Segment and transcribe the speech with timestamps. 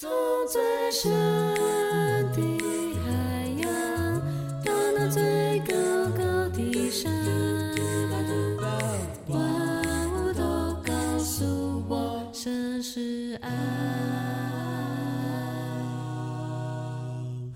[0.00, 0.08] 走
[0.50, 1.12] 最深
[2.32, 2.40] 的
[3.04, 3.10] 海
[3.60, 4.18] 洋，
[4.64, 5.74] 到那最高
[6.16, 7.12] 高的山，
[9.28, 9.38] 万
[10.14, 10.42] 物都
[10.82, 13.50] 告诉我，这是爱。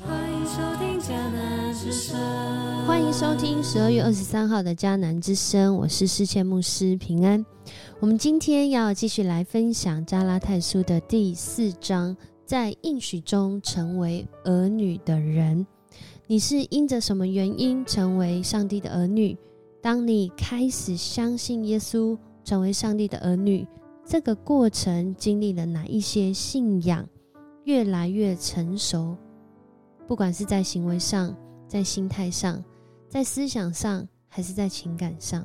[0.00, 2.18] 欢迎收听迦南之声，
[2.88, 7.46] 欢迎收听十二月二十三号的迦南之声，我是世谦牧师平安。
[8.00, 15.66] 我们今天要继续来分享加拉太书的第四章，在应许中成为儿女的人。
[16.26, 19.36] 你是因着什么原因成为上帝的儿女？
[19.80, 23.66] 当你开始相信耶稣，成为上帝的儿女，
[24.06, 27.06] 这个过程经历了哪一些信仰
[27.64, 29.16] 越来越成熟？
[30.06, 31.36] 不管是在行为上，
[31.66, 32.62] 在心态上，
[33.08, 35.44] 在思想上，还是在情感上，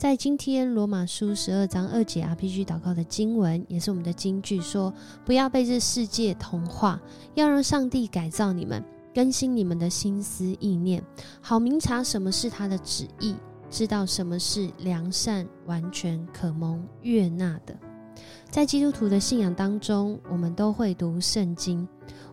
[0.00, 4.90] 在今天罗马书十二章二节 RPG 祷告的经文，也是我们的金句，说
[5.26, 6.98] 不要被这世界同化，
[7.34, 8.82] 要让上帝改造你们，
[9.14, 11.04] 更新你们的心思意念，
[11.42, 13.36] 好明察什么是他的旨意，
[13.68, 17.76] 知道什么是良善、完全、可蒙悦纳的。
[18.48, 21.86] 在基督徒的信仰当中，我们都会读圣经。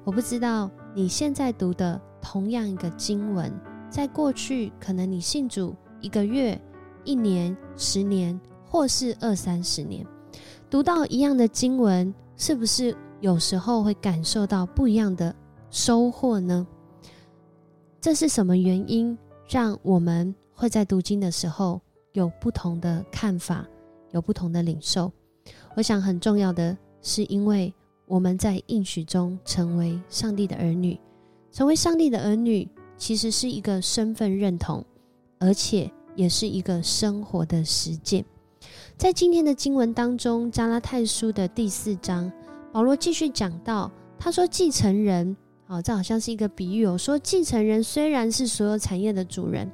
[0.06, 3.52] 我不知道你现在读的同样一个经文，
[3.90, 6.58] 在过去可能你信主一个月、
[7.08, 10.05] 一年、十年，或是二三十年，
[10.69, 15.33] 读到一样的经文，是不是有时候会感受到不一样的
[15.72, 16.67] 收获呢？
[18.02, 21.80] 这是什么原因让我们会在读经的时候
[22.11, 23.66] 有不同的看法，
[24.11, 25.09] 有不同的领受？
[25.75, 27.73] 我想很重要的是因为。
[28.09, 30.97] 我们在应许中成为上帝的儿女，
[31.52, 34.81] 成为上帝的儿女，其实是一个身份认同，
[35.39, 38.26] 而且也是一个生活的实践。
[38.98, 42.30] 在今天的经文当中，加拉太书的第四章，
[42.74, 45.38] 保罗继续讲到，他说：“继承人，
[45.68, 49.72] 哦，这好像是一个比喻哦，说继承人虽然是所有产业的主人。”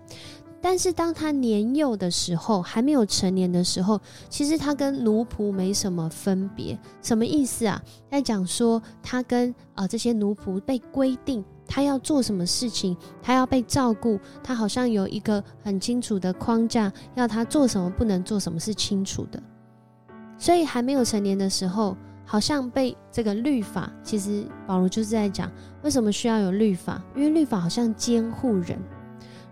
[0.61, 6.79] 但是当他年幼的时候，还没有成年的时候，其实他跟奴仆没什么分别。
[7.01, 7.83] 什么意思啊？
[8.09, 19.41] 在讲说他跟啊这些奴仆被规定他要做什么事情，他要被照顾，他好像有一个很清楚的框架，要他做什么，不能做什么是清楚的。
[20.37, 25.51] 所以还没有成年的时候，好像被这个律法，其实保罗就是在讲
[25.83, 28.77] 为什么需要有律法，因为律法好像监护人。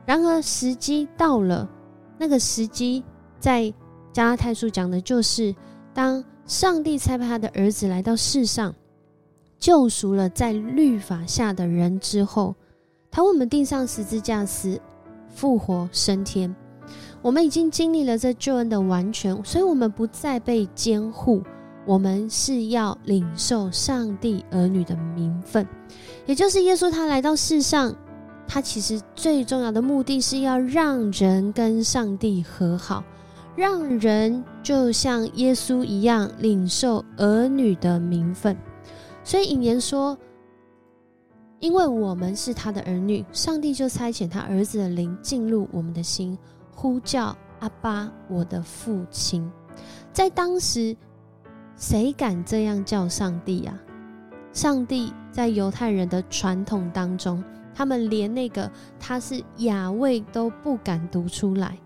[0.06, 1.70] 然而时机到了，
[2.18, 3.04] 那个时机
[3.40, 3.74] 在
[4.12, 5.56] 加拉太书讲的就是，
[5.94, 8.74] 当上帝差派他的儿子来到世上，
[9.62, 12.56] 救赎了在律法下的人之后，
[13.12, 14.82] 他为我们钉上十字架时、
[15.30, 16.54] 复活、升天。
[17.22, 21.44] 我们已经经历了这救恩的完全，所以我们不再被监护，
[21.86, 25.68] 我们是要领受上帝儿女的名分，
[26.26, 27.96] 也就是耶稣他来到世上。
[28.48, 33.04] 他其实最重要的目的是要让人跟上帝和好，
[33.56, 38.58] 让人就像耶稣一样领受儿女的名分。
[39.24, 40.18] 所以引言说
[41.60, 46.38] ：“因为我们是他的儿女，上帝就差遣他儿子的灵进入我们的心，
[46.76, 49.50] 呼叫阿巴，我的父亲。”
[50.12, 50.96] 在当时，
[51.76, 53.80] 谁敢这样叫上帝啊？
[54.54, 57.44] 上帝在犹太人的传统当中。
[57.74, 61.80] 他们连那个他是雅味都不敢读出来，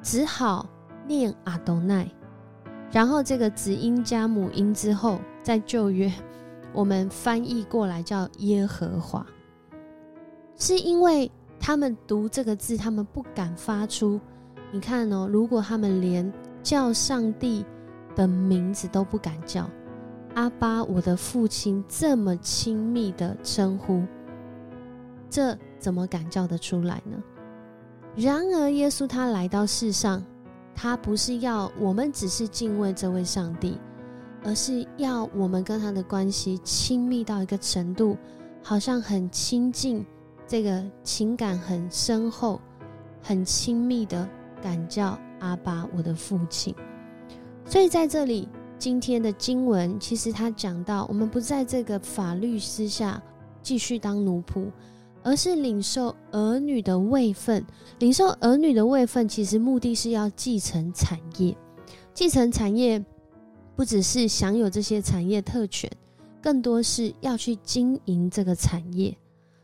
[0.00, 0.66] 只好
[1.06, 2.10] 念阿多奈。
[2.90, 6.12] 然后这个子音加母音之后，在旧约
[6.72, 9.26] 我们翻译过来叫耶和华，
[10.56, 14.20] 是因为他们读这个字，他们不敢发出。
[14.72, 17.64] 你看哦，如果他们连叫上帝
[18.14, 19.68] 的名字都不敢叫，
[20.34, 24.04] 阿巴，我的父亲这么亲密的称呼。
[25.28, 27.20] 这怎么敢叫得出来呢？
[28.14, 30.22] 然而，耶稣他来到世上，
[30.74, 33.78] 他不是要我们只是敬畏这位上帝，
[34.42, 38.16] 而是要我们跟他的关系亲密到一个程度，
[38.62, 40.04] 好像很亲近，
[40.46, 42.60] 这个情感很深厚、
[43.22, 44.28] 很亲密的
[44.62, 46.74] 感叫阿爸，我的父亲。
[47.64, 48.48] 所以在这里，
[48.78, 53.22] 今天的经文其实他讲到，我们不在这个法律之下
[53.62, 54.70] 继续当奴仆。
[55.22, 57.62] 而是领受儿女的位分，
[57.98, 61.54] 领受儿女的位分，其实目的是要继承产业。
[62.14, 63.04] 继承产业，
[63.76, 65.90] 不只是享有这些产业特权，
[66.42, 69.16] 更多是要去经营这个产业。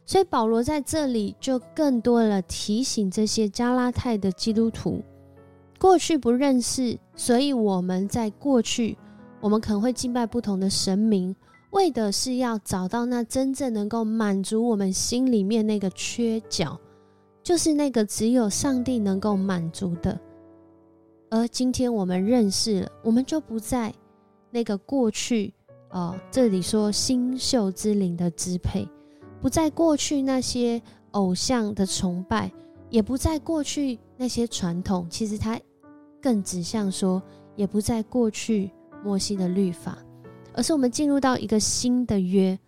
[0.04, 5.02] 所以保罗在这里就更多了提醒这些加拉太的基督徒，
[5.80, 8.96] 过去不认识，所以我们在过去，
[9.40, 11.34] 我们可能会敬拜不同的神明，
[11.70, 16.78] 为的是要找到那真正能够满足我们心里面那个缺角，
[17.42, 20.16] 就是那个只有上帝能够满足的。
[21.28, 23.92] 而今天我们认识了，我们就不在
[24.50, 25.52] 那个过去
[25.90, 28.88] 哦，这里说星宿之灵的支配，
[29.40, 30.80] 不在过去那些
[31.10, 32.52] 偶像的崇拜，
[32.90, 35.06] 也不在过去那些传统。
[35.10, 35.60] 其实它
[36.22, 37.22] 更指向说，
[37.56, 38.70] 也不在过去
[39.04, 39.98] 摩西的律法，
[40.54, 42.58] 而是我们进入到一个新的约，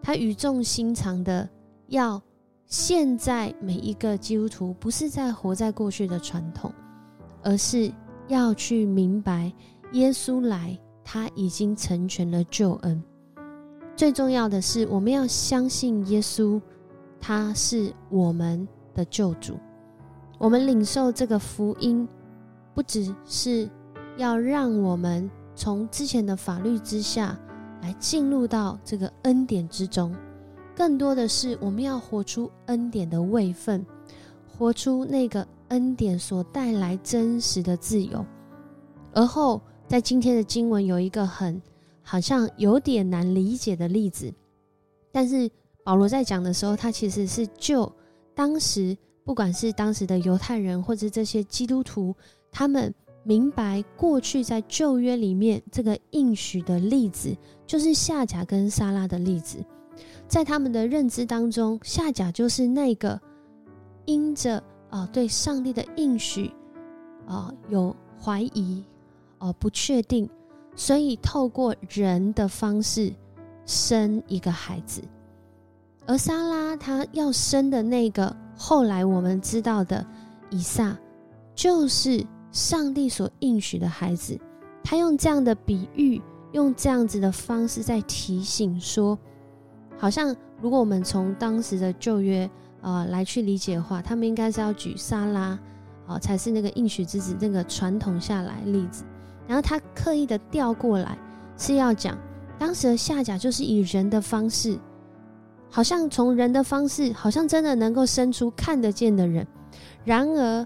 [0.00, 1.48] 他语重心长的
[1.88, 2.22] 要
[2.66, 6.72] 现在每一个基督徒不是在活在过去的传统。
[7.46, 7.92] 而是
[8.26, 9.52] 要去明白，
[9.92, 13.00] 耶稣来，他已经成全了救恩。
[13.94, 16.60] 最重要的是，我们要相信耶稣，
[17.20, 19.56] 他是我们的救主。
[20.38, 22.06] 我们领受这个福音，
[22.74, 23.70] 不只是
[24.16, 27.38] 要让我们从之前的法律之下
[27.80, 30.12] 来进入到这个恩典之中，
[30.74, 33.86] 更多的是我们要活出恩典的位分，
[34.56, 35.46] 活出那个。
[35.70, 38.24] 恩典所带来真实的自由，
[39.12, 41.60] 而后在今天的经文有一个很
[42.02, 44.32] 好像有点难理解的例子，
[45.10, 45.50] 但是
[45.82, 47.92] 保罗在讲的时候，他其实是就
[48.32, 52.14] 当时不管是当时的犹太人或者这些基督徒，
[52.52, 52.94] 他们
[53.24, 57.36] 明白过去在旧约里面这个应许的例子，
[57.66, 59.58] 就是夏甲跟撒拉的例子，
[60.28, 63.20] 在他们的认知当中，夏甲就是那个
[64.06, 64.62] 因着。
[64.88, 66.50] 啊，对上帝的应许，
[67.26, 68.84] 啊，有怀疑，
[69.38, 70.30] 哦，不确定，
[70.76, 73.12] 所以透过人的方式
[73.66, 75.02] 生一个孩子，
[76.06, 80.06] 而莎拉她要生的那个，后来我们知道的
[80.50, 80.96] 以撒，
[81.52, 84.38] 就是上帝所应许的孩子。
[84.84, 86.22] 他用这样的比喻，
[86.52, 89.18] 用这样子的方式在提醒说，
[89.98, 92.48] 好像如果我们从当时的旧约。
[92.86, 95.58] 啊，来去理解的话，他们应该是要举沙拉，
[96.06, 99.02] 啊，才是那个应许之子那个传统下来例子。
[99.48, 101.18] 然后他刻意的调过来，
[101.58, 102.16] 是要讲
[102.60, 104.78] 当时的夏甲就是以人的方式，
[105.68, 109.44] 好像从人的方式，好像真的能够生出看得见的人。
[110.04, 110.64] 然而，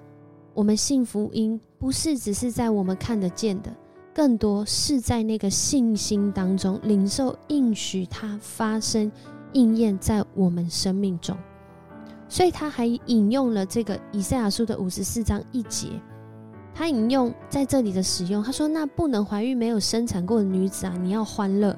[0.52, 3.75] 我们信福音不是只是在我们看得见的，
[4.14, 9.11] 更多是在那个信心当中领受应许，它发生
[9.55, 11.34] 应验在我们生命中。
[12.31, 15.88] 所以他还引用了这个以赛亚书的五十四章一节，
[16.73, 21.75] 他引用在这里的使用，他说：“那不能怀孕、没有生产过的女子啊，你要欢乐；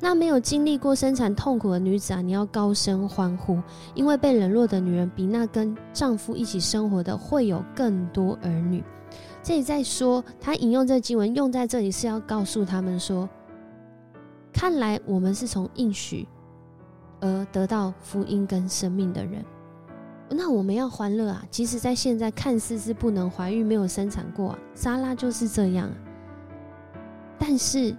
[0.00, 3.60] 那没有经历过生产痛苦的女子啊，你要高声欢呼，
[3.94, 8.82] 因为被冷落的女人比那跟丈夫一起生活的会有更多儿女。”
[9.42, 13.28] 这里在说，他引用这经文用在这里是要告诉他们说
[14.54, 16.26] ：“看来我们是从应许
[17.20, 19.44] 而得到福音跟生命的人。”
[20.28, 21.44] 那我们要欢乐啊！
[21.50, 25.88] 即使在现在看似是不能怀孕、没有生产过，啊莎拉就是这样。
[25.88, 25.96] 啊
[27.38, 27.94] 但是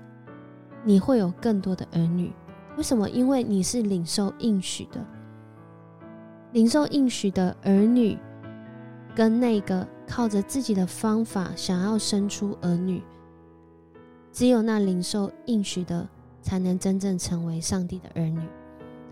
[0.83, 2.33] 你会有更多的儿女，
[2.75, 3.09] 为什么？
[3.09, 4.99] 因为你是领受应许的，
[6.51, 8.17] 领受应许的儿女，
[9.15, 13.01] 跟那个靠着自己的方法想要生出儿女，
[14.33, 16.07] 只有那领受应许的，
[16.41, 18.41] 才能真正成为上帝的儿女。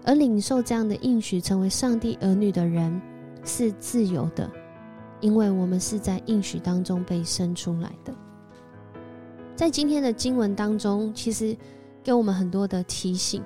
[0.05, 3.01] 而领受这样的应许，成为上帝儿女的人
[3.43, 4.47] 是自由的，
[5.19, 8.13] 因为我们是在应许当中被生出来的。
[9.55, 11.57] 在今天的经文当中，其实
[12.03, 13.41] 给我们很多的提醒。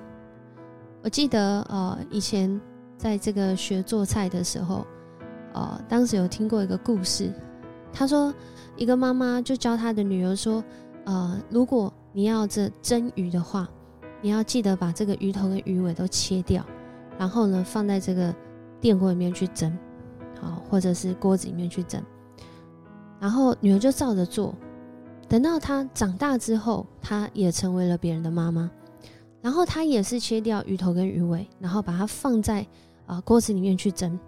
[1.02, 2.60] 我记得，呃，以前
[2.98, 4.86] 在这个学做菜的时候，
[5.54, 7.32] 呃，当时有听过一个故事。
[7.90, 8.34] 他说，
[8.76, 10.62] 一个妈妈就教她的女儿说，
[11.04, 13.66] 呃，如果你要这蒸鱼的话。
[14.22, 16.64] 你要记得把这个鱼头跟鱼尾都切掉，
[17.18, 18.34] 然后呢放在这个
[18.80, 19.76] 电锅里面去蒸，
[20.40, 22.02] 好，或者是锅子里面去蒸。
[23.18, 24.54] 然后女儿就照着做，
[25.28, 28.70] 等到她长大之后，她也成为了别人的妈妈。
[29.42, 32.66] 然后她也是切掉鱼头跟鱼尾，然后把它放在
[33.06, 34.18] 啊锅子里面去蒸。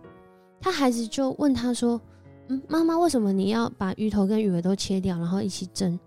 [0.60, 2.00] 她孩子就问她说
[2.48, 5.98] ：“嗯，妈妈，为什么你要把鱼头跟鱼尾都切掉，然后一起蒸？”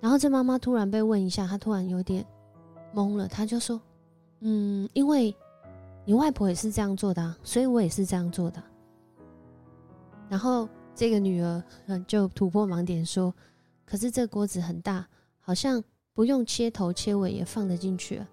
[0.00, 2.24] 然后这妈妈突然被问一下，她突然有点。
[2.96, 3.78] 懵了，他就说
[4.40, 5.36] ：“嗯，因为
[6.06, 8.62] 你外婆也是这样做的，所以我也是这样做的。”
[10.30, 11.62] 然后这个女儿
[12.08, 13.34] 就突破盲点说
[13.84, 15.06] ：“可是这锅子很大，
[15.40, 15.84] 好像
[16.14, 18.24] 不用切头切尾也放得进去。”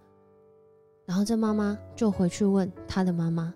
[1.05, 3.53] 然后这妈妈就回去问她的妈妈，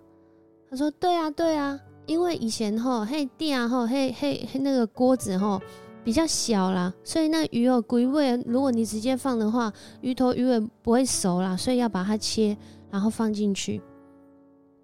[0.68, 5.58] 她说：“对啊，对啊，因为以前吼嘿弟啊吼嘿嘿嘿那个锅子吼。”
[6.08, 12.56] 比较小啦，所以那鱼哦，龟尾，如果你直接放的话，鱼头鱼尾不会熟啦，所以要把它切，
[12.90, 13.78] 然后放进去。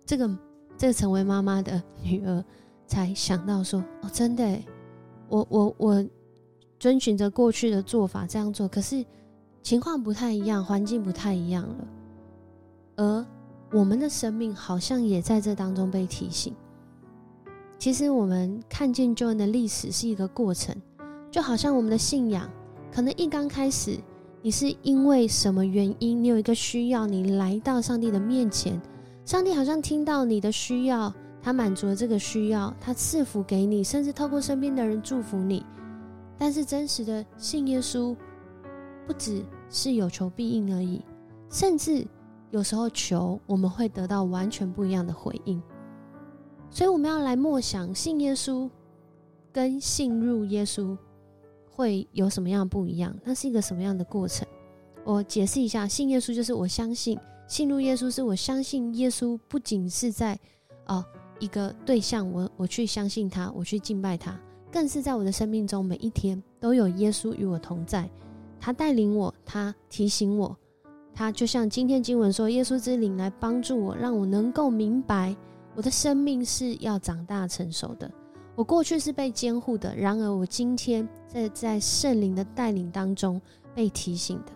[0.04, 0.30] 这个
[0.76, 2.44] 这个成为妈妈的 女儿
[2.86, 4.62] 才想到说，哦，真的，
[5.30, 6.06] 我我我
[6.78, 9.02] 遵循着过去的做法这样做，可是
[9.62, 11.88] 情况不太一样，环境不太一样了，
[12.96, 13.26] 而
[13.72, 16.54] 我们的生命好像也在这当中被提醒。
[17.78, 20.76] 其实我们看见救恩的历史是一个过程，
[21.34, 22.48] 就好像我们的信仰，
[22.92, 23.98] 可能一刚开始，
[24.40, 28.80] 你是因为什么原因，你有一个需要，你来到上帝的面前，
[29.24, 31.12] 上帝好像听到你的需要，
[31.42, 35.66] 他满足了这个需要，他赐福给你，甚至透过身边的人祝福你。
[36.38, 38.14] 但是真实的信耶稣，
[39.04, 41.02] 不只是有求必应而已，
[41.50, 42.06] 甚至
[42.52, 45.60] 有时候求，我们会得到完全不一样的回应。
[46.70, 48.70] 所以我们要来默想，信耶稣
[49.52, 50.96] 跟信入耶稣
[51.74, 53.14] 会有什么样不一样？
[53.24, 54.46] 那是一个什么样的过程？
[55.04, 60.38] 我解释一下，信耶稣就是我相信，信入耶稣是我相信耶稣不仅是在
[60.86, 61.04] 哦
[61.38, 64.40] 一个对象，我我去相信他，我去敬拜他，
[64.72, 68.08] 更是在我的生命中每一天都有耶稣与我同在，
[68.60, 70.56] 他带领我，他提醒我，
[71.12, 75.36] 他就像今天经文说，耶稣之灵来帮助我，让我能够明白。
[75.76, 78.10] 我的生命是要长大成熟的。
[78.56, 83.40] 我过去是被监护的，然而我今天在在圣灵的带领当中
[83.74, 84.52] 被提醒的。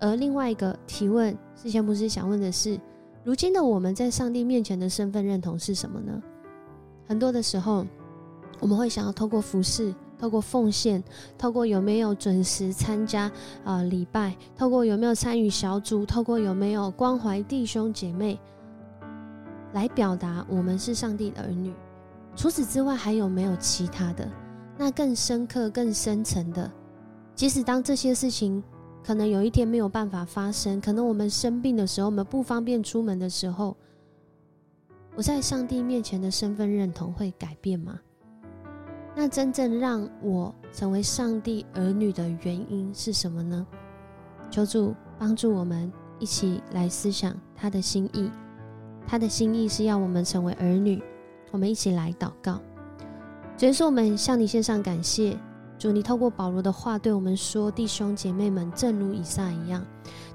[0.00, 2.78] 而另外一个提问，之前不是想问的是，
[3.22, 6.20] 如今的我们在上帝面前的身份认同是什么呢？
[7.06, 7.86] 很多的时候，
[8.60, 11.02] 我们会想要透过服饰、透过奉献、
[11.38, 13.30] 透过有没有准时参加
[13.64, 18.38] 啊礼拜、透过有没有参与小组、透过有没有关怀弟兄姐妹。
[19.72, 21.72] 来表达我们是上帝的儿女。
[22.36, 24.28] 除此之外，还有没有其他的？
[24.76, 26.70] 那更深刻、更深层的？
[27.34, 28.62] 即使当这些事情
[29.04, 33.76] 可能有一天没有办法发生，可能我们生病的时候，我们不方便出门的时候，
[35.16, 37.98] 我在上帝面前的身份认同会改变吗？
[39.14, 43.64] 那真正让我成为上帝儿女的原因是什么呢？
[44.50, 48.28] 求主帮助我们一起来思想他的心意。
[49.06, 51.00] 他的心意是要我们成为儿女，
[51.54, 52.60] 我们一起来祷告。
[53.56, 55.38] 主耶稣，我们向你献上感谢。
[55.78, 59.86] 主，你透过保罗的话对我们说：“弟兄姐妹们，正如以撒一样，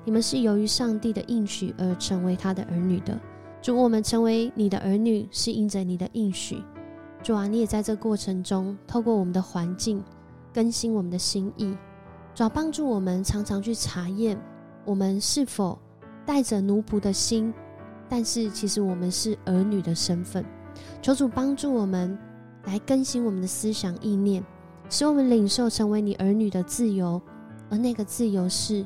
[0.05, 3.19] 你们是由于上帝的应许而成为他的儿女的。”
[3.61, 6.63] 主，我们成为你的儿女是因着你的应许。
[7.21, 10.01] 主啊，你也在这过程中透过我们的环境
[10.53, 11.75] 更新我们的心意，
[12.33, 14.39] 主要帮助我们常常去查验
[14.85, 15.77] 我们是否
[16.25, 17.53] 带着奴仆的心。
[18.07, 20.43] 但是，其实我们是儿女的身份，
[21.01, 22.17] 求主帮助我们
[22.65, 24.43] 来更新我们的思想意念，
[24.89, 27.21] 使我们领受成为你儿女的自由。
[27.69, 28.85] 而那个自由是，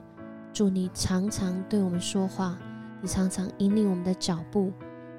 [0.51, 2.57] 主你常常对我们说话，
[3.01, 4.71] 你常常引领我们的脚步，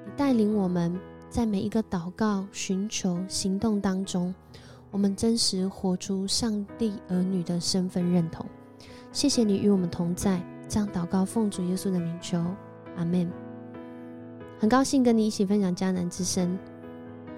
[0.05, 0.97] 你带领我们
[1.29, 4.33] 在每一个祷告、寻求、行动当中，
[4.91, 8.45] 我们真实活出上帝儿女的身份认同。
[9.11, 12.37] 谢谢你与我们同在，这样祷告奉主耶稣的名求，
[12.95, 13.44] 阿门。
[14.57, 16.57] 很高兴跟你一起分享迦南之声，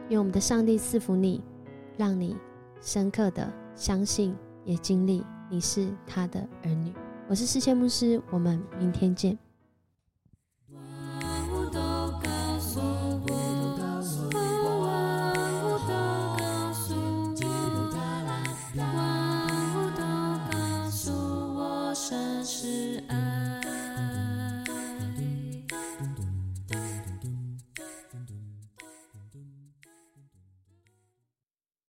[0.09, 1.43] 愿我们的上帝赐福你，
[1.97, 2.37] 让你
[2.79, 6.93] 深刻的相信，也经历你是他的儿女。
[7.27, 9.37] 我是世界牧师，我们明天见。